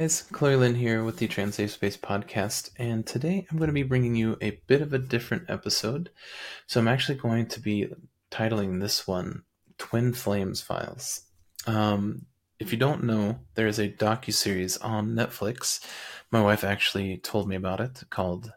guys, 0.00 0.22
Chloe 0.32 0.56
Lynn 0.56 0.76
here 0.76 1.04
with 1.04 1.18
the 1.18 1.28
Trans 1.28 1.56
Safe 1.56 1.72
Space 1.72 1.98
podcast, 1.98 2.70
and 2.78 3.06
today 3.06 3.46
I'm 3.50 3.58
going 3.58 3.68
to 3.68 3.74
be 3.74 3.82
bringing 3.82 4.14
you 4.14 4.38
a 4.40 4.58
bit 4.66 4.80
of 4.80 4.94
a 4.94 4.98
different 4.98 5.50
episode. 5.50 6.08
So 6.66 6.80
I'm 6.80 6.88
actually 6.88 7.18
going 7.18 7.44
to 7.48 7.60
be 7.60 7.86
titling 8.30 8.80
this 8.80 9.06
one 9.06 9.42
"Twin 9.76 10.14
Flames 10.14 10.62
Files." 10.62 11.24
Um, 11.66 12.24
if 12.58 12.72
you 12.72 12.78
don't 12.78 13.04
know, 13.04 13.40
there 13.56 13.66
is 13.66 13.78
a 13.78 13.90
docu 13.90 14.32
series 14.32 14.78
on 14.78 15.10
Netflix. 15.10 15.86
My 16.30 16.40
wife 16.40 16.64
actually 16.64 17.18
told 17.18 17.46
me 17.46 17.56
about 17.56 17.82
it, 17.82 18.02
called 18.08 18.54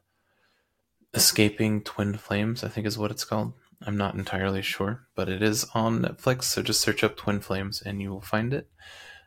"Escaping 1.14 1.82
Twin 1.82 2.16
Flames." 2.16 2.64
I 2.64 2.70
think 2.70 2.88
is 2.88 2.98
what 2.98 3.12
it's 3.12 3.26
called. 3.26 3.52
I'm 3.82 3.98
not 3.98 4.16
entirely 4.16 4.62
sure, 4.62 5.08
but 5.14 5.28
it 5.28 5.44
is 5.44 5.66
on 5.74 6.04
Netflix. 6.04 6.44
So 6.44 6.62
just 6.62 6.80
search 6.80 7.04
up 7.04 7.18
"Twin 7.18 7.42
Flames" 7.42 7.82
and 7.82 8.02
you 8.02 8.12
will 8.12 8.22
find 8.22 8.54
it. 8.54 8.70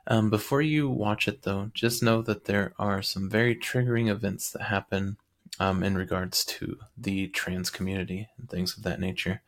Um, 0.09 0.31
before 0.31 0.63
you 0.63 0.89
watch 0.89 1.27
it, 1.27 1.43
though, 1.43 1.71
just 1.75 2.03
know 2.03 2.23
that 2.23 2.45
there 2.45 2.73
are 2.79 3.03
some 3.03 3.29
very 3.29 3.57
triggering 3.57 4.09
events 4.09 4.51
that 4.53 4.63
happen 4.63 5.17
um, 5.59 5.83
in 5.83 5.97
regards 5.97 6.45
to 6.45 6.79
the 6.97 7.29
trans 7.29 7.71
community 7.71 8.29
and 8.39 8.49
things 8.49 8.77
of 8.77 8.85
that 8.85 9.01
nature, 9.01 9.43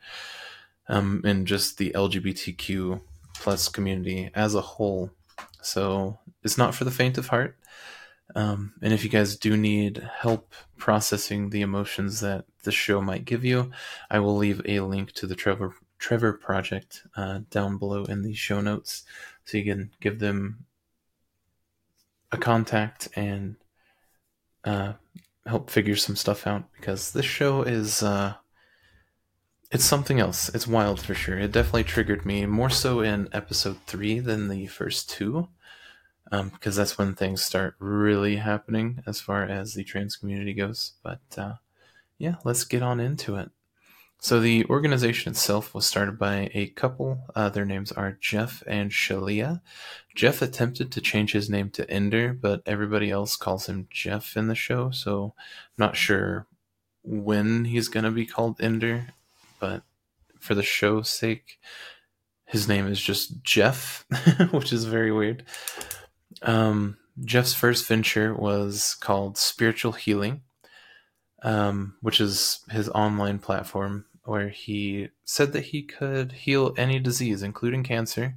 um, 0.87 1.21
and 1.23 1.47
just 1.47 1.77
the 1.77 1.91
LGBTQ 1.91 3.01
plus 3.35 3.69
community 3.69 4.29
as 4.33 4.55
a 4.55 4.61
whole. 4.61 5.11
So 5.61 6.19
it's 6.43 6.57
not 6.57 6.75
for 6.75 6.83
the 6.83 6.91
faint 6.91 7.17
of 7.17 7.27
heart. 7.27 7.57
Um, 8.35 8.73
and 8.81 8.93
if 8.93 9.03
you 9.03 9.09
guys 9.09 9.35
do 9.35 9.57
need 9.57 10.07
help 10.19 10.53
processing 10.77 11.49
the 11.49 11.61
emotions 11.61 12.19
that 12.19 12.45
the 12.63 12.71
show 12.71 13.01
might 13.01 13.25
give 13.25 13.43
you, 13.43 13.71
I 14.09 14.19
will 14.19 14.35
leave 14.35 14.61
a 14.65 14.81
link 14.81 15.13
to 15.13 15.25
the 15.25 15.35
Trevor 15.35 15.73
Trevor 15.97 16.33
Project 16.33 17.03
uh, 17.17 17.41
down 17.49 17.77
below 17.77 18.05
in 18.05 18.21
the 18.21 18.33
show 18.33 18.61
notes 18.61 19.03
so 19.49 19.57
you 19.57 19.63
can 19.63 19.89
give 19.99 20.19
them 20.19 20.65
a 22.31 22.37
contact 22.37 23.07
and 23.15 23.55
uh, 24.63 24.93
help 25.47 25.71
figure 25.71 25.95
some 25.95 26.15
stuff 26.15 26.45
out 26.45 26.65
because 26.79 27.13
this 27.13 27.25
show 27.25 27.63
is 27.63 28.03
uh, 28.03 28.35
it's 29.71 29.85
something 29.85 30.19
else. 30.19 30.49
It's 30.49 30.67
wild 30.67 31.01
for 31.01 31.15
sure. 31.15 31.39
It 31.39 31.51
definitely 31.51 31.85
triggered 31.85 32.27
me 32.27 32.45
more 32.45 32.69
so 32.69 33.01
in 33.01 33.27
episode 33.33 33.77
three 33.87 34.19
than 34.19 34.49
the 34.49 34.67
first 34.67 35.09
two, 35.09 35.49
um, 36.31 36.49
because 36.49 36.75
that's 36.75 36.99
when 36.99 37.15
things 37.15 37.43
start 37.43 37.73
really 37.79 38.35
happening 38.35 39.01
as 39.07 39.19
far 39.19 39.43
as 39.45 39.73
the 39.73 39.83
trans 39.83 40.15
community 40.15 40.53
goes. 40.53 40.93
But 41.01 41.21
uh, 41.35 41.53
yeah, 42.19 42.35
let's 42.43 42.65
get 42.65 42.83
on 42.83 42.99
into 42.99 43.35
it. 43.35 43.49
So 44.21 44.41
the 44.41 44.65
organization 44.65 45.31
itself 45.31 45.73
was 45.73 45.85
started 45.85 46.19
by 46.19 46.51
a 46.53 46.67
couple. 46.67 47.19
Uh, 47.35 47.47
their 47.47 47.63
names 47.63 47.93
are 47.93 48.17
Jeff 48.19 48.61
and 48.67 48.91
Shaleia. 48.91 49.61
Jeff 50.13 50.41
attempted 50.41 50.91
to 50.91 51.01
change 51.01 51.31
his 51.31 51.49
name 51.49 51.69
to 51.71 51.89
Ender, 51.89 52.33
but 52.33 52.61
everybody 52.65 53.09
else 53.09 53.37
calls 53.37 53.67
him 53.67 53.87
Jeff 53.89 54.35
in 54.35 54.47
the 54.47 54.55
show. 54.55 54.91
So 54.91 55.33
I'm 55.37 55.85
not 55.85 55.95
sure 55.95 56.47
when 57.01 57.63
he's 57.63 57.87
going 57.87 58.03
to 58.03 58.11
be 58.11 58.25
called 58.25 58.59
Ender, 58.59 59.07
but 59.57 59.83
for 60.37 60.53
the 60.53 60.63
show's 60.63 61.09
sake, 61.09 61.57
his 62.45 62.67
name 62.67 62.87
is 62.87 62.99
just 62.99 63.41
Jeff, 63.43 64.05
which 64.51 64.73
is 64.73 64.83
very 64.83 65.13
weird. 65.13 65.45
Um, 66.41 66.97
Jeff's 67.23 67.53
first 67.53 67.87
venture 67.87 68.33
was 68.33 68.95
called 68.95 69.37
Spiritual 69.37 69.93
Healing, 69.93 70.41
um, 71.41 71.95
which 72.01 72.19
is 72.19 72.59
his 72.69 72.89
online 72.89 73.39
platform 73.39 74.05
where 74.29 74.49
he 74.49 75.09
said 75.25 75.53
that 75.53 75.65
he 75.65 75.81
could 75.81 76.31
heal 76.31 76.73
any 76.77 76.99
disease, 76.99 77.41
including 77.41 77.83
cancer, 77.83 78.35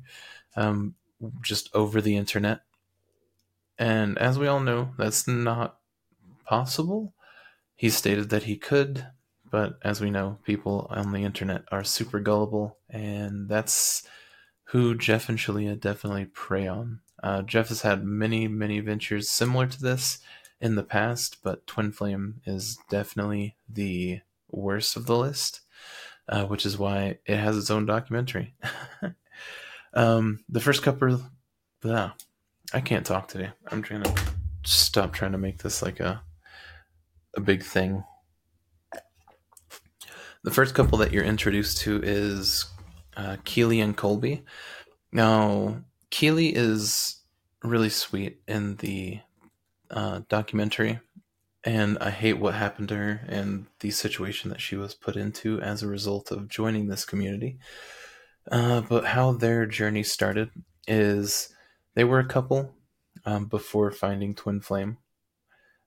um, 0.56 0.94
just 1.42 1.68
over 1.74 2.00
the 2.00 2.16
internet. 2.16 2.62
And 3.78 4.18
as 4.18 4.38
we 4.38 4.46
all 4.46 4.60
know, 4.60 4.94
that's 4.96 5.28
not 5.28 5.78
possible. 6.44 7.12
He 7.74 7.90
stated 7.90 8.30
that 8.30 8.44
he 8.44 8.56
could, 8.56 9.06
but 9.50 9.78
as 9.82 10.00
we 10.00 10.10
know, 10.10 10.38
people 10.44 10.86
on 10.88 11.12
the 11.12 11.24
internet 11.24 11.64
are 11.70 11.84
super 11.84 12.20
gullible, 12.20 12.78
and 12.88 13.48
that's 13.48 14.06
who 14.64 14.94
Jeff 14.94 15.28
and 15.28 15.38
Shaleia 15.38 15.78
definitely 15.78 16.26
prey 16.26 16.66
on. 16.66 17.00
Uh, 17.22 17.42
Jeff 17.42 17.69
has 17.69 17.82
had 17.82 18.04
many, 18.04 18.48
many 18.48 18.81
ventures 18.81 19.28
similar 19.28 19.66
to 19.66 19.81
this 19.81 20.20
in 20.60 20.75
the 20.75 20.82
past, 20.82 21.38
but 21.42 21.66
Twin 21.66 21.92
Flame 21.92 22.41
is 22.47 22.78
definitely 22.88 23.56
the 23.69 24.20
worst 24.48 24.97
of 24.97 25.06
the 25.06 25.16
list 25.16 25.62
uh, 26.32 26.47
which 26.47 26.65
is 26.65 26.78
why 26.78 27.19
it 27.26 27.37
has 27.37 27.59
its 27.59 27.70
own 27.70 27.84
documentary. 27.84 28.54
um, 29.94 30.43
the 30.48 30.60
first 30.60 30.82
couple, 30.82 31.20
yeah, 31.84 32.12
I 32.72 32.81
can't 32.81 33.04
talk 33.04 33.28
today. 33.28 33.50
I'm 33.70 33.82
trying 33.82 34.03
to 34.04 34.15
stop 34.65 35.12
trying 35.12 35.32
to 35.32 35.38
make 35.38 35.59
this 35.59 35.82
like 35.82 36.00
a 36.00 36.22
a 37.37 37.41
big 37.41 37.62
thing. 37.62 38.03
The 40.43 40.50
first 40.50 40.75
couple 40.75 40.97
that 40.98 41.12
you're 41.12 41.22
introduced 41.22 41.78
to 41.82 42.00
is 42.03 42.64
uh, 43.16 43.37
Keely 43.44 43.81
and 43.81 43.94
Colby. 43.94 44.43
Now, 45.12 45.82
Keely 46.10 46.49
is 46.49 47.20
really 47.62 47.91
sweet 47.91 48.41
in 48.49 48.76
the 48.76 49.20
uh, 49.91 50.22
documentary 50.31 50.99
and 51.65 51.97
I 52.00 52.11
hate 52.11 52.34
what 52.34 52.55
happened 52.55 52.89
to 52.89 52.97
her 52.97 53.21
and 53.28 53.67
the 53.81 53.91
situation 53.91 54.50
that 54.50 54.61
she 54.61 54.77
was 54.77 54.95
put 54.95 55.17
into 55.17 55.61
as 55.61 55.83
a 55.83 55.89
result 55.89 56.31
of 56.31 56.49
joining 56.49 56.89
this 56.89 57.05
community. 57.05 57.59
Uh, 58.50 58.81
but 58.81 59.05
how 59.05 59.33
their 59.33 59.67
journey 59.67 60.03
started 60.03 60.50
is 60.89 61.55
they 61.95 62.05
were 62.05 62.19
a 62.19 62.27
couple 62.27 62.75
um, 63.25 63.47
before 63.47 63.93
finding 63.93 64.34
Twin 64.34 64.61
Flame. 64.61 64.99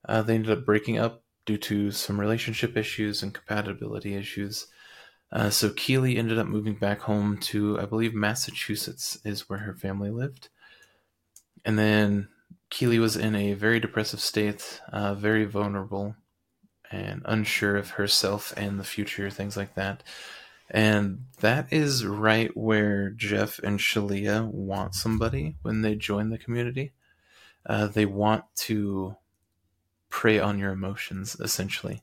Uh, 0.08 0.22
they 0.22 0.36
ended 0.36 0.58
up 0.58 0.66
breaking 0.66 0.98
up 0.98 1.24
due 1.46 1.58
to 1.58 1.92
some 1.92 2.20
relationship 2.20 2.78
issues 2.78 3.22
and 3.22 3.34
compatibility 3.34 4.16
issues. 4.16 4.68
Uh, 5.32 5.50
so 5.50 5.70
Keely 5.72 6.18
ended 6.18 6.38
up 6.40 6.48
moving 6.48 6.76
back 6.76 7.02
home 7.02 7.38
to, 7.40 7.80
I 7.80 7.86
believe, 7.86 8.14
Massachusetts 8.14 9.18
is 9.26 9.50
where 9.50 9.60
her 9.60 9.74
family 9.74 10.10
lived. 10.10 10.50
And 11.66 11.78
then 11.78 12.30
Keely 12.70 13.00
was 13.00 13.16
in 13.16 13.36
a 13.36 13.54
very 13.54 13.80
depressive 13.80 14.20
state, 14.20 14.82
uh, 14.92 15.14
very 15.14 15.46
vulnerable, 15.46 16.16
and 16.92 17.22
unsure 17.26 17.76
of 17.76 17.92
herself 17.92 18.54
and 18.58 18.80
the 18.80 18.84
future, 18.84 19.30
things 19.30 19.56
like 19.56 19.76
that. 19.76 20.04
And 20.70 21.26
that 21.42 21.72
is 21.72 22.06
right 22.06 22.56
where 22.58 23.12
Jeff 23.12 23.60
and 23.60 23.80
Shaleia 23.80 24.48
want 24.52 24.96
somebody 24.96 25.58
when 25.62 25.82
they 25.82 25.96
join 25.96 26.30
the 26.30 26.40
community. 26.40 26.94
Uh, 27.66 27.88
they 27.88 28.06
want 28.06 28.46
to 28.56 29.16
prey 30.10 30.40
on 30.40 30.58
your 30.58 30.72
emotions, 30.72 31.36
essentially. 31.40 32.02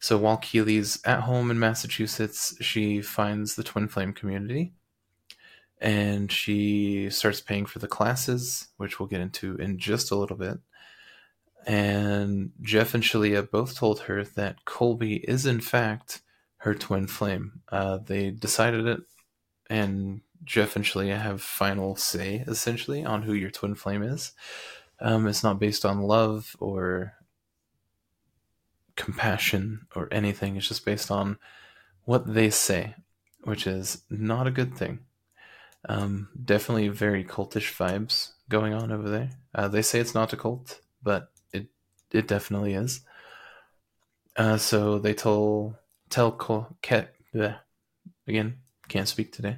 So 0.00 0.18
while 0.18 0.38
Keely's 0.38 1.00
at 1.04 1.20
home 1.20 1.50
in 1.50 1.58
Massachusetts, 1.58 2.56
she 2.60 3.02
finds 3.02 3.54
the 3.54 3.62
Twin 3.62 3.86
Flame 3.86 4.12
community 4.12 4.72
and 5.80 6.30
she 6.30 7.08
starts 7.10 7.40
paying 7.40 7.64
for 7.66 7.78
the 7.78 7.88
classes, 7.88 8.68
which 8.76 9.00
we'll 9.00 9.08
get 9.08 9.20
into 9.20 9.56
in 9.56 9.78
just 9.78 10.10
a 10.10 10.16
little 10.16 10.36
bit. 10.36 10.58
And 11.66 12.52
Jeff 12.62 12.94
and 12.94 13.02
Shaleia 13.02 13.50
both 13.50 13.76
told 13.76 14.00
her 14.00 14.24
that 14.24 14.64
Colby 14.64 15.16
is, 15.16 15.46
in 15.46 15.60
fact, 15.60 16.22
her 16.58 16.74
twin 16.74 17.06
flame. 17.06 17.60
Uh, 17.70 17.98
they 17.98 18.30
decided 18.30 18.86
it, 18.86 19.00
and 19.68 20.20
Jeff 20.44 20.76
and 20.76 20.84
Shaleia 20.84 21.20
have 21.20 21.42
final 21.42 21.96
say, 21.96 22.44
essentially, 22.46 23.04
on 23.04 23.22
who 23.22 23.32
your 23.32 23.50
twin 23.50 23.74
flame 23.74 24.02
is. 24.02 24.32
Um, 25.00 25.26
it's 25.26 25.42
not 25.42 25.58
based 25.58 25.84
on 25.86 26.02
love 26.02 26.56
or 26.60 27.14
compassion 28.96 29.86
or 29.96 30.08
anything, 30.10 30.56
it's 30.56 30.68
just 30.68 30.84
based 30.84 31.10
on 31.10 31.38
what 32.04 32.34
they 32.34 32.50
say, 32.50 32.94
which 33.44 33.66
is 33.66 34.02
not 34.10 34.46
a 34.46 34.50
good 34.50 34.76
thing. 34.76 35.00
Um, 35.88 36.28
definitely 36.42 36.88
very 36.88 37.24
cultish 37.24 37.74
vibes 37.76 38.32
going 38.48 38.74
on 38.74 38.92
over 38.92 39.08
there. 39.08 39.30
Uh, 39.54 39.68
they 39.68 39.82
say 39.82 39.98
it's 39.98 40.14
not 40.14 40.32
a 40.32 40.36
cult, 40.36 40.80
but 41.02 41.30
it 41.52 41.68
it 42.10 42.28
definitely 42.28 42.74
is. 42.74 43.00
Uh, 44.36 44.56
so 44.56 44.98
they 44.98 45.14
tell 45.14 45.78
tell 46.10 46.32
Col- 46.32 46.76
Ke- 46.82 47.08
bleh, 47.34 47.58
again 48.26 48.58
can't 48.90 49.08
speak 49.08 49.32
today. 49.32 49.56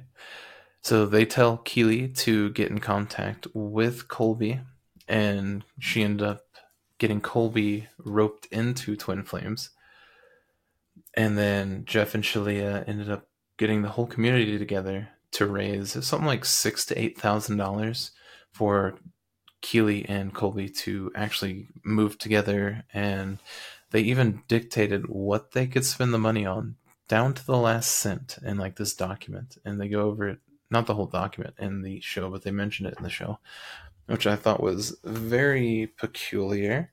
So 0.81 1.05
they 1.05 1.25
tell 1.25 1.57
Keely 1.57 2.07
to 2.09 2.51
get 2.51 2.69
in 2.69 2.79
contact 2.79 3.47
with 3.53 4.07
Colby, 4.07 4.61
and 5.07 5.65
she 5.79 6.03
ended 6.03 6.25
up 6.25 6.45
getting 6.99 7.19
Colby 7.19 7.87
roped 7.97 8.45
into 8.47 8.95
Twin 8.95 9.23
Flames. 9.23 9.71
And 11.15 11.37
then 11.37 11.83
Jeff 11.85 12.15
and 12.15 12.23
Shaleia 12.23 12.87
ended 12.87 13.09
up 13.09 13.27
getting 13.57 13.81
the 13.81 13.89
whole 13.89 14.07
community 14.07 14.57
together 14.57 15.09
to 15.33 15.45
raise 15.45 15.91
something 16.05 16.27
like 16.27 16.45
six 16.45 16.85
to 16.85 16.99
eight 16.99 17.19
thousand 17.19 17.57
dollars 17.57 18.11
for 18.51 18.95
Keely 19.61 20.05
and 20.07 20.33
Colby 20.33 20.69
to 20.69 21.11
actually 21.15 21.67
move 21.83 22.17
together, 22.17 22.83
and 22.93 23.39
they 23.91 24.01
even 24.01 24.43
dictated 24.47 25.07
what 25.07 25.51
they 25.51 25.67
could 25.67 25.85
spend 25.85 26.13
the 26.13 26.19
money 26.19 26.45
on 26.45 26.75
down 27.07 27.33
to 27.33 27.45
the 27.45 27.57
last 27.57 27.91
cent 27.91 28.37
in 28.43 28.57
like 28.57 28.75
this 28.75 28.93
document, 28.95 29.57
and 29.65 29.79
they 29.79 29.87
go 29.87 30.01
over 30.01 30.27
it. 30.29 30.39
Not 30.69 30.87
the 30.87 30.95
whole 30.95 31.05
document 31.05 31.53
in 31.59 31.83
the 31.83 31.99
show, 32.01 32.29
but 32.31 32.41
they 32.41 32.51
mentioned 32.51 32.87
it 32.87 32.95
in 32.97 33.03
the 33.03 33.09
show. 33.09 33.37
which 34.07 34.27
I 34.27 34.35
thought 34.35 34.61
was 34.61 34.97
very 35.03 35.87
peculiar. 35.97 36.91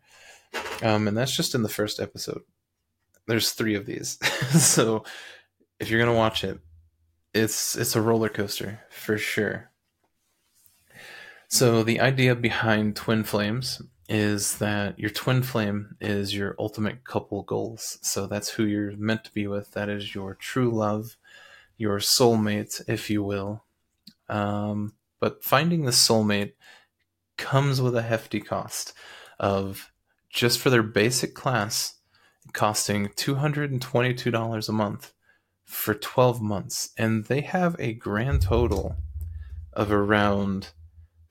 Um, 0.83 1.09
and 1.09 1.17
that's 1.17 1.35
just 1.35 1.55
in 1.55 1.63
the 1.63 1.69
first 1.69 1.99
episode. 1.99 2.43
There's 3.27 3.53
three 3.53 3.75
of 3.75 3.87
these, 3.87 4.19
so 4.61 5.05
if 5.79 5.89
you're 5.91 6.01
gonna 6.01 6.17
watch 6.17 6.45
it, 6.45 6.59
it's 7.33 7.77
it's 7.77 7.97
a 7.97 8.03
roller 8.03 8.29
coaster 8.29 8.81
for 8.91 9.19
sure. 9.19 9.71
So 11.49 11.83
the 11.83 12.01
idea 12.01 12.35
behind 12.37 12.97
twin 12.97 13.25
flames 13.25 13.83
is 14.09 14.59
that 14.59 14.99
your 14.99 15.11
twin 15.11 15.43
flame 15.43 15.97
is 16.01 16.35
your 16.35 16.55
ultimate 16.59 17.05
couple 17.05 17.43
goals. 17.43 17.99
So 18.03 18.27
that's 18.27 18.51
who 18.51 18.65
you're 18.65 18.97
meant 18.97 19.25
to 19.25 19.33
be 19.33 19.47
with. 19.47 19.73
That 19.73 19.89
is 19.89 20.15
your 20.15 20.35
true 20.35 20.71
love, 20.71 21.17
your 21.77 21.99
soulmate, 21.99 22.83
if 22.89 23.11
you 23.11 23.23
will. 23.23 23.65
Um, 24.29 24.95
but 25.21 25.45
finding 25.45 25.85
the 25.85 25.93
soulmate 25.93 26.53
comes 27.37 27.81
with 27.81 27.97
a 27.97 28.03
hefty 28.03 28.41
cost 28.41 28.93
of 29.39 29.93
just 30.29 30.59
for 30.59 30.71
their 30.71 30.83
basic 30.83 31.35
class 31.35 31.95
costing 32.53 33.09
$222 33.09 34.69
a 34.69 34.73
month 34.73 35.13
for 35.71 35.95
12 35.95 36.43
months. 36.43 36.91
And 36.99 37.25
they 37.27 37.43
have 37.43 37.77
a 37.79 37.93
grand 37.93 38.43
total 38.43 38.97
of 39.73 39.93
around 39.93 40.71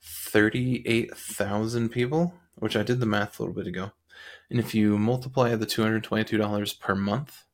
38,000 0.02 1.90
people, 1.90 2.34
which 2.56 2.74
I 2.74 2.82
did 2.82 3.00
the 3.00 3.06
math 3.06 3.38
a 3.38 3.42
little 3.42 3.54
bit 3.54 3.66
ago. 3.66 3.92
And 4.48 4.58
if 4.58 4.74
you 4.74 4.98
multiply 4.98 5.54
the 5.54 5.66
$222 5.66 6.80
per 6.80 6.94
month, 6.94 7.44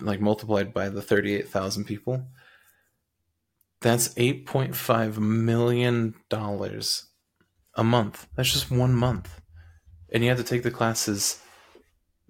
like 0.00 0.20
multiplied 0.20 0.72
by 0.72 0.88
the 0.88 1.02
38,000 1.02 1.84
people, 1.84 2.26
that's 3.80 4.14
$8.5 4.14 5.18
million 5.18 6.14
a 7.74 7.84
month. 7.84 8.26
That's 8.34 8.52
just 8.52 8.70
one 8.70 8.94
month. 8.94 9.40
And 10.12 10.22
you 10.22 10.30
have 10.30 10.38
to 10.38 10.44
take 10.44 10.62
the 10.62 10.70
classes 10.70 11.40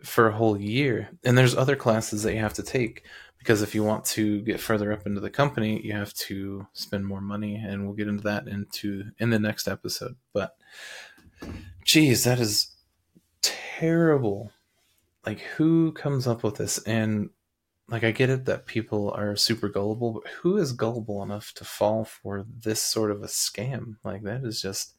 for 0.05 0.29
a 0.29 0.33
whole 0.33 0.61
year. 0.61 1.11
And 1.25 1.37
there's 1.37 1.57
other 1.57 1.77
classes 1.77 2.23
that 2.23 2.35
you 2.35 2.41
have 2.41 2.55
to 2.55 2.63
take 2.63 3.05
because 3.39 3.63
if 3.63 3.75
you 3.75 3.83
want 3.83 4.05
to 4.05 4.43
get 4.43 4.61
further 4.61 4.93
up 4.93 5.07
into 5.07 5.21
the 5.21 5.31
company, 5.31 5.81
you 5.83 5.95
have 5.95 6.13
to 6.15 6.67
spend 6.75 7.07
more 7.07 7.23
money 7.23 7.57
and 7.57 7.85
we'll 7.85 7.97
get 7.97 8.09
into 8.09 8.25
that 8.25 8.47
into 8.47 9.05
in 9.19 9.31
the 9.31 9.39
next 9.39 9.67
episode. 9.67 10.17
But 10.33 10.57
geez, 11.85 12.25
that 12.25 12.39
is 12.39 12.77
terrible. 13.43 14.53
Like 15.25 15.41
who 15.41 15.93
comes 15.93 16.27
up 16.27 16.43
with 16.43 16.57
this 16.57 16.79
and 16.85 17.31
like 17.89 18.05
I 18.05 18.13
get 18.13 18.31
it 18.31 18.45
that 18.45 18.67
people 18.67 19.11
are 19.11 19.35
super 19.37 19.69
gullible, 19.69 20.13
but 20.13 20.31
who 20.31 20.59
is 20.59 20.73
gullible 20.73 21.23
enough 21.23 21.53
to 21.55 21.65
fall 21.65 22.05
for 22.05 22.45
this 22.63 22.81
sort 22.81 23.11
of 23.11 23.23
a 23.23 23.27
scam? 23.27 23.97
Like 24.05 24.23
that 24.23 24.45
is 24.45 24.63
just 24.63 24.95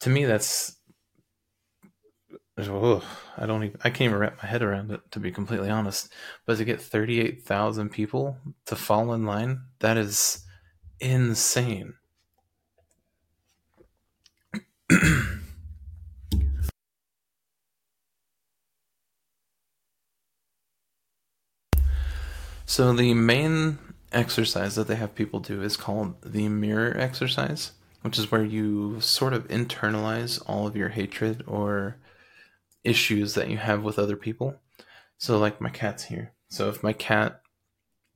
to 0.00 0.10
me 0.10 0.24
that's 0.24 0.76
oh, 2.66 3.04
I 3.36 3.46
don't 3.46 3.62
even 3.62 3.78
I 3.84 3.90
can't 3.90 4.10
even 4.10 4.18
wrap 4.18 4.42
my 4.42 4.48
head 4.48 4.62
around 4.62 4.90
it 4.90 5.00
to 5.12 5.20
be 5.20 5.30
completely 5.30 5.70
honest. 5.70 6.12
But 6.46 6.58
to 6.58 6.64
get 6.64 6.80
38,000 6.80 7.90
people 7.90 8.38
to 8.66 8.74
fall 8.74 9.12
in 9.12 9.24
line, 9.24 9.60
that 9.78 9.96
is 9.96 10.44
insane. 10.98 11.94
So 22.68 22.92
the 22.92 23.14
main 23.14 23.78
exercise 24.12 24.74
that 24.74 24.88
they 24.88 24.96
have 24.96 25.14
people 25.14 25.40
do 25.40 25.62
is 25.62 25.78
called 25.78 26.20
the 26.22 26.50
mirror 26.50 26.94
exercise, 26.98 27.72
which 28.02 28.18
is 28.18 28.30
where 28.30 28.44
you 28.44 29.00
sort 29.00 29.32
of 29.32 29.48
internalize 29.48 30.40
all 30.46 30.66
of 30.66 30.76
your 30.76 30.90
hatred 30.90 31.42
or 31.46 31.96
issues 32.84 33.34
that 33.34 33.50
you 33.50 33.56
have 33.56 33.82
with 33.82 33.98
other 33.98 34.16
people. 34.16 34.56
So 35.16 35.38
like 35.38 35.60
my 35.60 35.70
cat's 35.70 36.04
here. 36.04 36.32
So 36.48 36.68
if 36.68 36.82
my 36.82 36.92
cat 36.92 37.42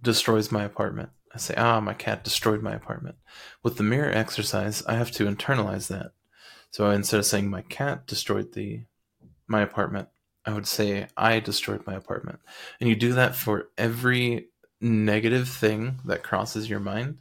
destroys 0.00 0.50
my 0.52 0.64
apartment, 0.64 1.10
I 1.34 1.38
say, 1.38 1.54
"Ah, 1.56 1.80
my 1.80 1.94
cat 1.94 2.24
destroyed 2.24 2.62
my 2.62 2.74
apartment." 2.74 3.16
With 3.62 3.76
the 3.76 3.82
mirror 3.82 4.10
exercise, 4.10 4.84
I 4.86 4.94
have 4.94 5.10
to 5.12 5.26
internalize 5.26 5.88
that. 5.88 6.12
So 6.70 6.90
instead 6.90 7.18
of 7.18 7.26
saying 7.26 7.50
my 7.50 7.62
cat 7.62 8.06
destroyed 8.06 8.52
the 8.52 8.84
my 9.46 9.60
apartment, 9.60 10.08
I 10.44 10.52
would 10.52 10.66
say 10.66 11.08
I 11.16 11.40
destroyed 11.40 11.86
my 11.86 11.94
apartment. 11.94 12.40
And 12.80 12.88
you 12.88 12.96
do 12.96 13.12
that 13.14 13.36
for 13.36 13.68
every 13.76 14.48
negative 14.80 15.48
thing 15.48 16.00
that 16.04 16.22
crosses 16.22 16.68
your 16.68 16.80
mind, 16.80 17.18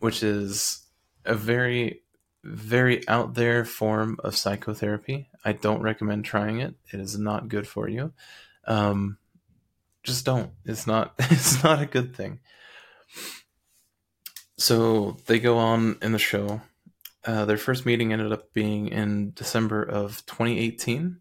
which 0.00 0.22
is 0.22 0.86
a 1.24 1.34
very, 1.34 2.02
very 2.46 3.06
out 3.08 3.34
there 3.34 3.64
form 3.64 4.18
of 4.22 4.36
psychotherapy. 4.36 5.28
I 5.44 5.52
don't 5.52 5.82
recommend 5.82 6.24
trying 6.24 6.60
it. 6.60 6.74
It 6.92 7.00
is 7.00 7.18
not 7.18 7.48
good 7.48 7.66
for 7.66 7.88
you. 7.88 8.12
Um, 8.66 9.18
just 10.02 10.24
don't. 10.24 10.50
It's 10.64 10.86
not. 10.86 11.14
It's 11.30 11.62
not 11.62 11.82
a 11.82 11.86
good 11.86 12.16
thing. 12.16 12.40
So 14.58 15.18
they 15.26 15.38
go 15.38 15.58
on 15.58 15.98
in 16.00 16.12
the 16.12 16.18
show. 16.18 16.62
Uh, 17.24 17.44
their 17.44 17.58
first 17.58 17.84
meeting 17.84 18.12
ended 18.12 18.32
up 18.32 18.52
being 18.52 18.88
in 18.88 19.32
December 19.34 19.82
of 19.82 20.24
2018 20.26 21.18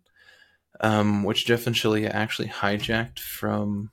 um, 0.82 1.24
which 1.24 1.46
Jeff 1.46 1.68
and 1.68 1.76
Shaleia 1.76 2.10
actually 2.14 2.48
hijacked 2.48 3.20
from. 3.20 3.92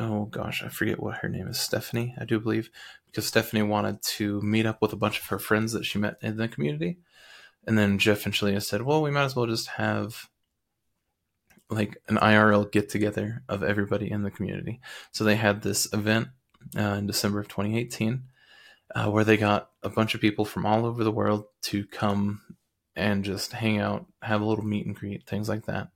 Oh 0.00 0.24
gosh, 0.24 0.62
I 0.62 0.68
forget 0.68 1.02
what 1.02 1.18
her 1.18 1.28
name 1.28 1.46
is. 1.46 1.60
Stephanie, 1.60 2.14
I 2.18 2.24
do 2.24 2.40
believe, 2.40 2.70
because 3.06 3.26
Stephanie 3.26 3.62
wanted 3.62 4.00
to 4.02 4.40
meet 4.40 4.64
up 4.64 4.80
with 4.80 4.94
a 4.94 4.96
bunch 4.96 5.18
of 5.18 5.26
her 5.26 5.38
friends 5.38 5.72
that 5.72 5.84
she 5.84 5.98
met 5.98 6.16
in 6.22 6.38
the 6.38 6.48
community, 6.48 6.98
and 7.66 7.76
then 7.76 7.98
Jeff 7.98 8.24
and 8.24 8.34
Shaleia 8.34 8.62
said, 8.62 8.82
"Well, 8.82 9.02
we 9.02 9.10
might 9.10 9.24
as 9.24 9.36
well 9.36 9.46
just 9.46 9.68
have." 9.68 10.28
like 11.72 12.02
an 12.08 12.16
IRL 12.16 12.68
get 12.72 12.88
together 12.88 13.44
of 13.48 13.62
everybody 13.62 14.10
in 14.10 14.24
the 14.24 14.30
community. 14.32 14.80
So 15.12 15.22
they 15.22 15.36
had 15.36 15.62
this 15.62 15.86
event 15.92 16.26
uh, 16.76 16.80
in 16.80 17.06
December 17.06 17.38
of 17.38 17.46
2018 17.46 18.24
uh, 18.94 19.08
where 19.08 19.22
they 19.22 19.36
got 19.36 19.70
a 19.84 19.88
bunch 19.88 20.16
of 20.16 20.20
people 20.20 20.44
from 20.44 20.66
all 20.66 20.84
over 20.84 21.04
the 21.04 21.12
world 21.12 21.44
to 21.62 21.86
come 21.86 22.40
and 22.96 23.24
just 23.24 23.52
hang 23.52 23.78
out, 23.78 24.06
have 24.20 24.40
a 24.40 24.44
little 24.44 24.64
meet 24.64 24.84
and 24.84 24.96
greet, 24.96 25.28
things 25.28 25.48
like 25.48 25.66
that. 25.66 25.90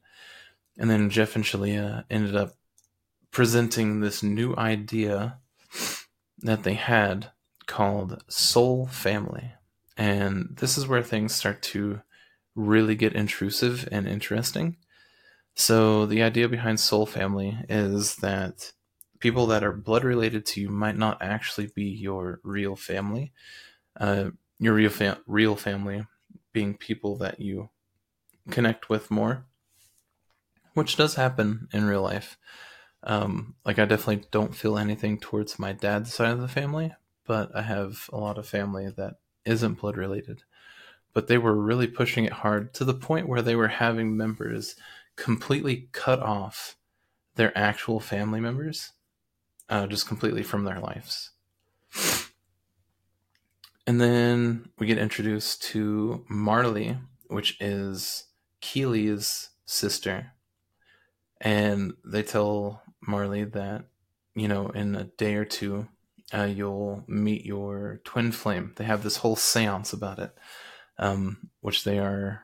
And 0.78 0.88
then 0.88 1.10
Jeff 1.10 1.34
and 1.34 1.44
Shaleia 1.44 2.04
ended 2.08 2.36
up 2.36 2.54
presenting 3.34 4.00
this 4.00 4.22
new 4.22 4.54
idea 4.56 5.38
that 6.38 6.62
they 6.62 6.74
had 6.74 7.32
called 7.66 8.22
Soul 8.28 8.86
Family. 8.86 9.52
And 9.96 10.56
this 10.60 10.78
is 10.78 10.86
where 10.86 11.02
things 11.02 11.34
start 11.34 11.60
to 11.62 12.00
really 12.54 12.94
get 12.94 13.12
intrusive 13.12 13.88
and 13.90 14.06
interesting. 14.06 14.76
So, 15.56 16.06
the 16.06 16.22
idea 16.22 16.48
behind 16.48 16.80
Soul 16.80 17.06
Family 17.06 17.58
is 17.68 18.16
that 18.16 18.72
people 19.18 19.46
that 19.46 19.64
are 19.64 19.72
blood 19.72 20.04
related 20.04 20.46
to 20.46 20.60
you 20.60 20.68
might 20.68 20.96
not 20.96 21.18
actually 21.20 21.70
be 21.74 21.84
your 21.84 22.40
real 22.42 22.76
family. 22.76 23.32
Uh, 23.98 24.30
your 24.58 24.74
real, 24.74 25.16
real 25.26 25.56
family 25.56 26.06
being 26.52 26.76
people 26.76 27.16
that 27.18 27.40
you 27.40 27.70
connect 28.50 28.88
with 28.88 29.10
more, 29.10 29.44
which 30.74 30.96
does 30.96 31.16
happen 31.16 31.68
in 31.72 31.84
real 31.84 32.02
life. 32.02 32.38
Um, 33.04 33.54
like, 33.64 33.78
I 33.78 33.84
definitely 33.84 34.26
don't 34.30 34.56
feel 34.56 34.78
anything 34.78 35.18
towards 35.18 35.58
my 35.58 35.72
dad's 35.72 36.12
side 36.12 36.32
of 36.32 36.40
the 36.40 36.48
family, 36.48 36.92
but 37.26 37.54
I 37.54 37.62
have 37.62 38.08
a 38.12 38.16
lot 38.16 38.38
of 38.38 38.48
family 38.48 38.90
that 38.96 39.16
isn't 39.44 39.80
blood 39.80 39.96
related. 39.96 40.42
But 41.12 41.28
they 41.28 41.38
were 41.38 41.54
really 41.54 41.86
pushing 41.86 42.24
it 42.24 42.32
hard 42.32 42.72
to 42.74 42.84
the 42.84 42.94
point 42.94 43.28
where 43.28 43.42
they 43.42 43.54
were 43.54 43.68
having 43.68 44.16
members 44.16 44.74
completely 45.16 45.88
cut 45.92 46.20
off 46.20 46.76
their 47.36 47.56
actual 47.56 48.00
family 48.00 48.40
members, 48.40 48.92
uh, 49.68 49.86
just 49.86 50.08
completely 50.08 50.42
from 50.42 50.64
their 50.64 50.80
lives. 50.80 51.30
And 53.86 54.00
then 54.00 54.70
we 54.78 54.86
get 54.86 54.98
introduced 54.98 55.62
to 55.64 56.24
Marley, 56.28 56.96
which 57.26 57.58
is 57.60 58.24
Keely's 58.60 59.50
sister. 59.66 60.32
And 61.40 61.92
they 62.02 62.22
tell 62.22 62.82
Marley 63.06 63.44
that, 63.44 63.86
you 64.34 64.48
know, 64.48 64.68
in 64.68 64.94
a 64.94 65.04
day 65.04 65.34
or 65.34 65.44
two, 65.44 65.88
uh, 66.32 66.44
you'll 66.44 67.04
meet 67.06 67.44
your 67.44 68.00
twin 68.04 68.32
flame. 68.32 68.72
They 68.76 68.84
have 68.84 69.02
this 69.02 69.18
whole 69.18 69.36
seance 69.36 69.92
about 69.92 70.18
it, 70.18 70.36
um, 70.98 71.50
which 71.60 71.84
they 71.84 71.98
are. 71.98 72.42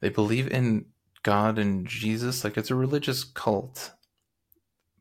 They 0.00 0.08
believe 0.08 0.48
in 0.48 0.86
God 1.22 1.58
and 1.58 1.86
Jesus. 1.86 2.44
Like 2.44 2.56
it's 2.56 2.70
a 2.70 2.74
religious 2.74 3.24
cult, 3.24 3.92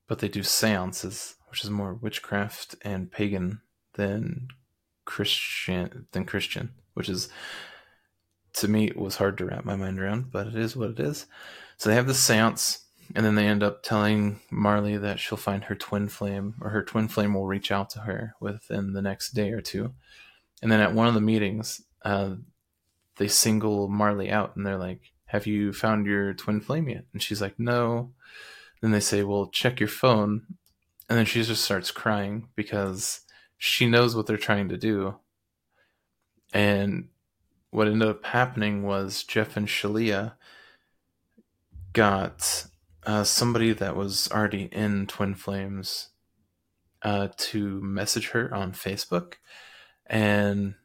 but 0.07 0.19
they 0.19 0.27
do 0.27 0.43
seances, 0.43 1.35
which 1.49 1.63
is 1.63 1.69
more 1.69 1.93
witchcraft 1.93 2.75
and 2.83 3.11
pagan 3.11 3.61
than 3.93 4.47
Christian 5.05 6.07
than 6.11 6.25
Christian, 6.25 6.73
which 6.93 7.09
is 7.09 7.29
to 8.53 8.67
me 8.67 8.91
was 8.95 9.17
hard 9.17 9.37
to 9.37 9.45
wrap 9.45 9.65
my 9.65 9.75
mind 9.75 9.99
around, 9.99 10.31
but 10.31 10.47
it 10.47 10.55
is 10.55 10.75
what 10.75 10.91
it 10.91 10.99
is. 10.99 11.27
So 11.77 11.89
they 11.89 11.95
have 11.95 12.07
the 12.07 12.13
seance, 12.13 12.85
and 13.15 13.25
then 13.25 13.35
they 13.35 13.47
end 13.47 13.63
up 13.63 13.83
telling 13.83 14.39
Marley 14.49 14.97
that 14.97 15.19
she'll 15.19 15.37
find 15.37 15.65
her 15.65 15.75
twin 15.75 16.09
flame, 16.09 16.55
or 16.61 16.69
her 16.69 16.83
twin 16.83 17.07
flame 17.07 17.33
will 17.33 17.47
reach 17.47 17.71
out 17.71 17.89
to 17.91 17.99
her 17.99 18.35
within 18.39 18.93
the 18.93 19.01
next 19.01 19.31
day 19.31 19.51
or 19.51 19.61
two. 19.61 19.93
And 20.61 20.71
then 20.71 20.79
at 20.79 20.93
one 20.93 21.07
of 21.07 21.13
the 21.13 21.21
meetings, 21.21 21.81
uh, 22.03 22.35
they 23.17 23.27
single 23.27 23.87
Marley 23.87 24.29
out, 24.31 24.55
and 24.55 24.65
they're 24.65 24.77
like, 24.77 25.13
"Have 25.27 25.47
you 25.47 25.73
found 25.73 26.05
your 26.05 26.33
twin 26.33 26.61
flame 26.61 26.89
yet?" 26.89 27.05
And 27.13 27.21
she's 27.21 27.41
like, 27.41 27.59
"No." 27.59 28.13
Then 28.81 28.91
they 28.91 28.99
say, 28.99 29.23
"Well, 29.23 29.47
check 29.47 29.79
your 29.79 29.89
phone," 29.89 30.45
and 31.09 31.17
then 31.17 31.25
she 31.25 31.43
just 31.43 31.63
starts 31.63 31.91
crying 31.91 32.49
because 32.55 33.21
she 33.57 33.87
knows 33.87 34.15
what 34.15 34.27
they're 34.27 34.37
trying 34.37 34.69
to 34.69 34.77
do. 34.77 35.15
And 36.53 37.09
what 37.71 37.87
ended 37.87 38.07
up 38.07 38.25
happening 38.25 38.83
was 38.83 39.23
Jeff 39.23 39.57
and 39.57 39.67
Shaleia 39.67 40.33
got 41.93 42.67
uh, 43.07 43.23
somebody 43.23 43.73
that 43.73 43.95
was 43.95 44.29
already 44.31 44.69
in 44.71 45.07
Twin 45.07 45.33
Flames 45.33 46.09
uh, 47.01 47.29
to 47.37 47.81
message 47.81 48.29
her 48.29 48.53
on 48.53 48.73
Facebook, 48.73 49.35
and 50.05 50.75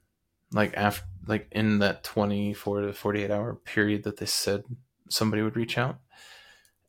like 0.53 0.75
after 0.77 1.05
like 1.27 1.49
in 1.53 1.81
that 1.81 2.05
24 2.05 2.83
to 2.83 2.93
48 2.95 3.31
hour 3.31 3.55
period 3.55 4.05
that 4.05 4.17
they 4.17 4.27
said 4.27 4.65
somebody 5.11 5.43
would 5.43 5.57
reach 5.57 5.79
out. 5.79 5.99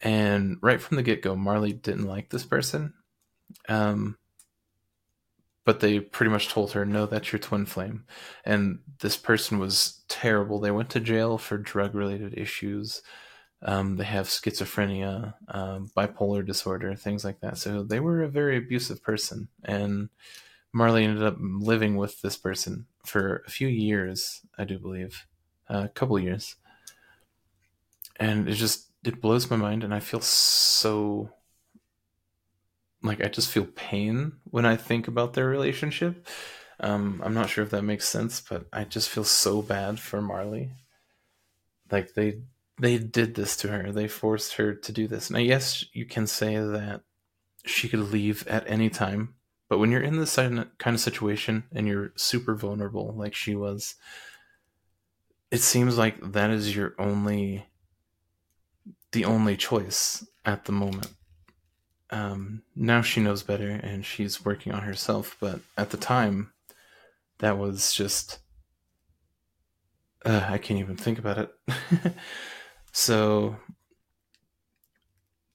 And 0.02 0.58
right 0.62 0.82
from 0.82 0.98
the 0.98 1.04
get-go 1.04 1.36
marley 1.36 1.74
didn't 1.74 2.08
like 2.08 2.30
this 2.30 2.46
person 2.46 2.94
um, 3.70 4.18
but 5.66 5.80
they 5.80 6.00
pretty 6.00 6.32
much 6.32 6.50
told 6.50 6.74
her 6.74 6.86
no 6.86 7.06
that's 7.06 7.32
your 7.32 7.40
twin 7.40 7.66
flame. 7.66 8.06
And 8.46 8.80
this 9.00 9.18
person 9.18 9.60
was 9.60 10.02
terrible. 10.10 10.60
They 10.60 10.72
went 10.72 10.90
to 10.92 11.00
jail 11.00 11.38
for 11.38 11.58
drug 11.58 11.96
related 11.96 12.38
issues 12.38 13.02
um, 13.64 13.96
they 13.96 14.04
have 14.04 14.28
schizophrenia 14.28 15.34
um, 15.50 15.90
bipolar 15.96 16.46
disorder 16.46 16.96
things 16.96 17.24
like 17.24 17.40
that 17.42 17.58
so 17.58 17.84
they 17.84 18.00
were 18.00 18.22
a 18.22 18.30
very 18.30 18.58
abusive 18.58 19.02
person 19.02 19.48
and 19.64 20.10
marley 20.72 21.04
ended 21.04 21.24
up 21.24 21.38
living 21.40 21.96
with 21.96 22.22
this 22.22 22.38
person 22.38 22.86
for 23.06 23.44
a 23.48 23.50
few 23.50 23.68
years 23.68 24.42
i 24.58 24.64
do 24.64 24.78
believe 24.78 25.26
a 25.70 25.88
couple 25.90 26.18
years 26.20 26.56
and 28.20 28.48
it 28.48 28.54
just 28.54 28.88
it 29.04 29.22
blows 29.22 29.50
my 29.50 29.56
mind 29.56 29.84
and 29.84 29.94
i 29.94 30.00
feel 30.00 30.22
so 30.22 31.30
like 33.04 33.24
I 33.24 33.28
just 33.28 33.52
feel 33.52 33.66
pain 33.76 34.34
when 34.46 34.66
I 34.66 34.78
think 34.78 35.08
about 35.08 35.34
their 35.34 35.48
relationship. 35.48 36.26
Um, 36.80 37.22
I'm 37.24 37.34
not 37.34 37.50
sure 37.50 37.64
if 37.64 37.70
that 37.72 37.84
makes 37.84 38.08
sense, 38.08 38.42
but 38.42 38.66
I 38.74 38.86
just 38.86 39.10
feel 39.10 39.26
so 39.26 39.62
bad 39.62 40.00
for 40.00 40.22
Marley. 40.22 40.72
Like 41.92 42.14
they 42.14 42.42
they 42.80 42.98
did 42.98 43.36
this 43.36 43.56
to 43.58 43.68
her. 43.70 43.92
They 43.92 44.08
forced 44.08 44.56
her 44.56 44.74
to 44.74 44.92
do 44.92 45.08
this. 45.08 45.30
Now, 45.30 45.40
yes, 45.40 45.86
you 45.94 46.06
can 46.06 46.28
say 46.28 46.56
that 46.56 47.02
she 47.66 47.88
could 47.88 48.12
leave 48.12 48.48
at 48.48 48.68
any 48.68 48.90
time, 48.90 49.36
but 49.70 49.78
when 49.78 49.92
you're 49.92 50.02
in 50.02 50.18
this 50.18 50.36
kind 50.36 50.68
of 50.86 51.00
situation 51.00 51.64
and 51.72 51.88
you're 51.88 52.12
super 52.16 52.56
vulnerable, 52.56 53.14
like 53.16 53.36
she 53.36 53.56
was, 53.56 53.96
it 55.52 55.62
seems 55.62 55.98
like 55.98 56.34
that 56.34 56.50
is 56.50 56.76
your 56.76 56.96
only 56.98 57.66
the 59.12 59.26
only 59.26 59.56
choice 59.56 60.26
at 60.44 60.66
the 60.66 60.72
moment 60.72 61.14
um, 62.14 62.62
now 62.76 63.02
she 63.02 63.22
knows 63.22 63.42
better 63.42 63.68
and 63.70 64.06
she's 64.06 64.46
working 64.46 64.72
on 64.72 64.84
herself. 64.84 65.36
But 65.40 65.62
at 65.78 65.90
the 65.90 65.98
time, 65.98 66.54
that 67.40 67.58
was 67.58 67.92
just 67.92 68.38
uh, 70.24 70.46
I 70.48 70.60
can't 70.60 70.80
even 70.80 70.96
think 70.96 71.18
about 71.18 71.38
it. 71.40 71.52
so 72.94 73.58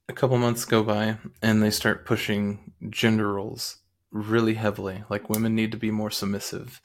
a 0.08 0.12
couple 0.12 0.36
months 0.38 0.64
go 0.64 0.82
by 0.82 1.16
and 1.40 1.62
they 1.62 1.70
start 1.70 2.04
pushing 2.04 2.72
gender 2.90 3.32
roles 3.32 3.78
really 4.10 4.54
heavily. 4.54 5.04
Like 5.08 5.30
women 5.30 5.54
need 5.54 5.70
to 5.72 5.78
be 5.78 5.92
more 5.92 6.10
submissive. 6.10 6.80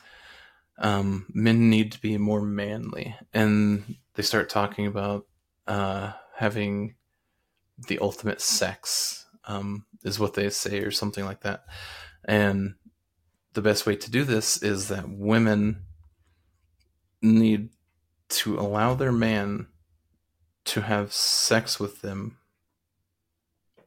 Um, 0.78 1.26
men 1.34 1.70
need 1.70 1.92
to 1.94 2.02
be 2.02 2.18
more 2.18 2.42
manly, 2.42 3.16
and 3.34 3.96
they 4.16 4.24
start 4.24 4.50
talking 4.50 4.88
about 4.88 5.28
uh, 5.68 6.14
having 6.36 6.96
the 7.88 8.00
ultimate 8.00 8.42
sex 8.42 9.28
um, 9.46 9.86
is 10.04 10.20
what 10.20 10.34
they 10.34 10.50
say, 10.50 10.80
or 10.80 10.92
something 10.92 11.26
like 11.26 11.42
that. 11.42 11.66
And 12.26 12.76
the 13.54 13.62
best 13.62 13.86
way 13.86 13.96
to 13.96 14.12
do 14.12 14.24
this 14.24 14.62
is 14.64 14.88
that 14.88 15.08
women 15.08 15.84
need 17.22 17.70
to 18.30 18.58
allow 18.58 18.96
their 18.96 19.12
man 19.12 19.68
to 20.66 20.82
have 20.82 21.14
sex 21.14 21.80
with 21.80 22.02
them 22.02 22.38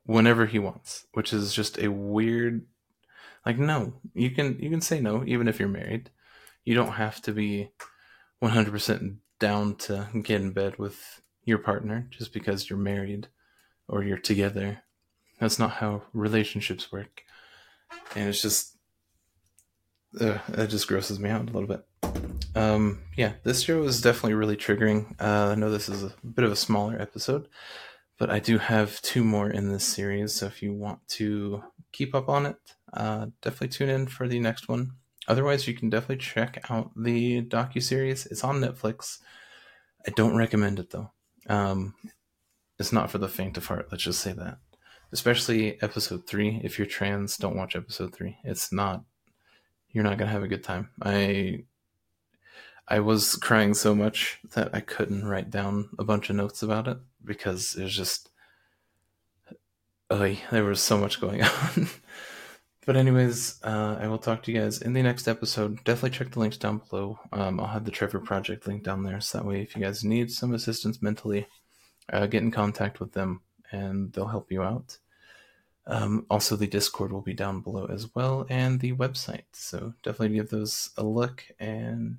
whenever 0.04 0.47
he 0.47 0.59
wants, 0.59 1.06
which 1.12 1.33
is 1.33 1.54
just 1.54 1.78
a 1.78 1.88
weird 1.88 2.66
like 3.45 3.59
no, 3.59 3.95
you 4.12 4.30
can 4.30 4.59
you 4.59 4.68
can 4.68 4.80
say 4.80 5.00
no 5.00 5.23
even 5.25 5.49
if 5.49 5.59
you're 5.59 5.68
married. 5.68 6.11
You 6.64 6.75
don't 6.75 6.92
have 6.92 7.23
to 7.23 7.33
be 7.33 7.71
100% 8.42 9.16
down 9.38 9.76
to 9.76 10.09
get 10.23 10.40
in 10.40 10.50
bed 10.50 10.78
with 10.78 11.23
your 11.45 11.59
partner 11.59 12.09
just 12.11 12.33
because 12.33 12.68
you're 12.68 12.78
married 12.78 13.28
or 13.88 14.02
you're 14.02 14.18
together. 14.18 14.83
That's 15.38 15.59
not 15.59 15.73
how 15.73 16.02
relationships 16.12 16.90
work. 16.90 17.23
And 18.16 18.28
it's 18.28 18.42
just, 18.42 18.76
uh, 20.21 20.38
it 20.49 20.68
just 20.68 20.88
grosses 20.88 21.21
me 21.21 21.30
out 21.30 21.42
a 21.42 21.52
little 21.52 21.68
bit. 21.68 21.85
Um, 22.57 23.03
yeah, 23.17 23.35
this 23.45 23.63
show 23.63 23.83
is 23.85 24.01
definitely 24.01 24.35
really 24.35 24.57
triggering. 24.57 25.15
Uh, 25.21 25.51
I 25.53 25.55
know 25.55 25.71
this 25.71 25.89
is 25.89 26.03
a 26.03 26.15
bit 26.25 26.45
of 26.45 26.53
a 26.53 26.57
smaller 26.57 27.01
episode, 27.01 27.49
but 28.19 28.31
I 28.31 28.39
do 28.39 28.59
have 28.59 29.01
two 29.03 29.23
more 29.23 29.51
in 29.51 29.71
this 29.71 29.85
series. 29.85 30.35
So 30.35 30.47
if 30.47 30.63
you 30.63 30.73
want 30.73 31.07
to 31.09 31.63
keep 31.93 32.15
up 32.15 32.29
on 32.29 32.47
it, 32.47 32.57
uh, 32.93 33.27
definitely 33.43 33.69
tune 33.69 33.91
in 33.91 34.07
for 34.07 34.27
the 34.27 34.41
next 34.41 34.69
one. 34.69 34.93
Otherwise, 35.29 35.69
you 35.69 35.75
can 35.75 35.91
definitely 35.91 36.19
check 36.19 36.65
out 36.71 36.91
the 36.97 37.43
docu 37.43 37.83
series. 37.83 38.27
It's 38.27 38.45
on 38.45 38.61
Netflix. 38.61 39.19
I 40.07 40.11
don't 40.13 40.37
recommend 40.37 40.79
it 40.79 40.91
though. 40.91 41.11
Um, 41.49 41.95
it's 42.79 42.93
not 42.93 43.11
for 43.11 43.19
the 43.19 43.29
faint 43.29 43.57
of 43.57 43.67
heart. 43.67 43.89
Let's 43.91 44.05
just 44.05 44.21
say 44.21 44.33
that 44.33 44.59
especially 45.13 45.81
episode 45.83 46.27
three. 46.27 46.61
If 46.65 46.79
you're 46.79 46.87
trans, 46.87 47.37
don't 47.37 47.57
watch 47.57 47.77
episode 47.77 48.15
three. 48.15 48.37
It's 48.45 48.73
not. 48.73 49.05
You're 49.91 50.05
not 50.05 50.19
gonna 50.19 50.31
have 50.31 50.43
a 50.43 50.49
good 50.49 50.65
time. 50.65 50.91
I. 51.03 51.65
I 52.88 53.00
was 53.00 53.35
crying 53.37 53.75
so 53.75 53.95
much 53.95 54.38
that 54.55 54.75
I 54.75 54.81
couldn't 54.81 55.26
write 55.26 55.50
down 55.50 55.90
a 55.99 56.05
bunch 56.05 56.31
of 56.31 56.37
notes 56.37 56.62
about 56.62 56.87
it 56.88 56.99
because 57.25 57.75
it 57.75 57.83
was 57.83 57.97
just. 57.97 58.31
Oh, 60.09 60.37
there 60.52 60.64
was 60.64 60.81
so 60.81 60.97
much 60.97 61.21
going 61.21 61.43
on. 61.45 61.88
but 62.87 62.97
anyways, 62.97 63.61
uh, 63.64 63.99
I 64.00 64.07
will 64.07 64.19
talk 64.19 64.45
to 64.45 64.52
you 64.52 64.61
guys 64.61 64.81
in 64.81 64.93
the 64.93 65.02
next 65.02 65.26
episode. 65.26 65.83
Definitely 65.83 66.16
check 66.16 66.31
the 66.31 66.38
links 66.38 66.57
down 66.57 66.81
below. 66.88 67.19
Um, 67.33 67.59
I'll 67.59 67.66
have 67.66 67.85
the 67.85 67.90
Trevor 67.90 68.21
Project 68.21 68.69
link 68.69 68.85
down 68.85 69.02
there, 69.02 69.21
so 69.21 69.38
that 69.38 69.47
way, 69.47 69.62
if 69.62 69.75
you 69.75 69.83
guys 69.83 70.05
need 70.05 70.31
some 70.31 70.55
assistance 70.55 71.02
mentally, 71.02 71.49
uh, 72.12 72.26
get 72.26 72.45
in 72.45 72.52
contact 72.52 73.00
with 73.00 73.12
them 73.12 73.40
and 73.73 74.12
they'll 74.12 74.28
help 74.28 74.52
you 74.52 74.62
out. 74.62 74.99
Um, 75.88 76.26
also, 76.31 76.57
the 76.57 76.66
Discord 76.66 77.12
will 77.12 77.21
be 77.21 77.35
down 77.35 77.61
below 77.61 77.87
as 77.87 78.14
well, 78.14 78.47
and 78.49 78.81
the 78.81 78.93
website. 78.93 79.45
So 79.52 79.95
definitely 80.02 80.37
give 80.37 80.50
those 80.50 80.90
a 80.97 81.05
look, 81.05 81.45
and 81.61 82.19